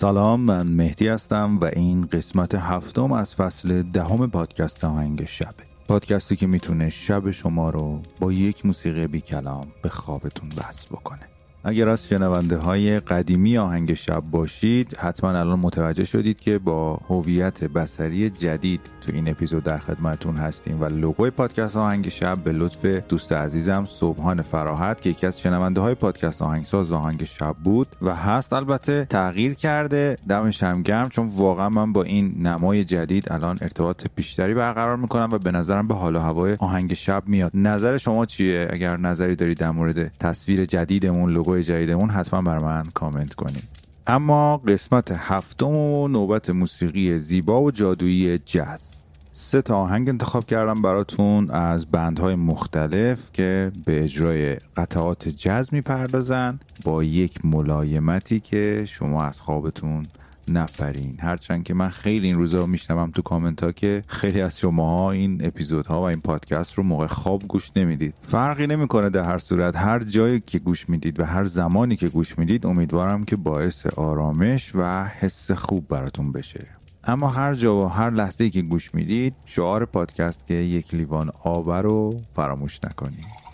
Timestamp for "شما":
7.30-7.70, 37.96-38.26, 58.88-59.22